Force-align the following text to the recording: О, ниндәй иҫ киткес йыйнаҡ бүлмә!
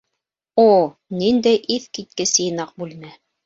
О, 0.63 0.65
ниндәй 1.21 1.61
иҫ 1.77 1.87
киткес 2.01 2.35
йыйнаҡ 2.41 2.77
бүлмә! 2.83 3.17